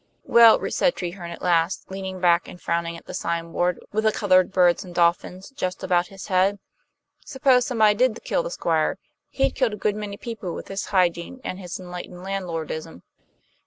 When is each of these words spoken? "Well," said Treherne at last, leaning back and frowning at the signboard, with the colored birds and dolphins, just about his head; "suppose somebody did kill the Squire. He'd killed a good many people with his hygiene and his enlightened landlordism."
"Well," 0.23 0.59
said 0.71 0.95
Treherne 0.95 1.29
at 1.29 1.43
last, 1.43 1.91
leaning 1.91 2.19
back 2.19 2.47
and 2.47 2.59
frowning 2.59 2.97
at 2.97 3.05
the 3.05 3.13
signboard, 3.13 3.79
with 3.91 4.03
the 4.03 4.11
colored 4.11 4.51
birds 4.51 4.83
and 4.83 4.95
dolphins, 4.95 5.51
just 5.51 5.83
about 5.83 6.07
his 6.07 6.25
head; 6.25 6.57
"suppose 7.23 7.67
somebody 7.67 7.93
did 7.93 8.23
kill 8.23 8.41
the 8.41 8.49
Squire. 8.49 8.97
He'd 9.29 9.53
killed 9.53 9.73
a 9.73 9.77
good 9.77 9.95
many 9.95 10.17
people 10.17 10.55
with 10.55 10.69
his 10.69 10.85
hygiene 10.87 11.39
and 11.43 11.59
his 11.59 11.79
enlightened 11.79 12.23
landlordism." 12.23 13.03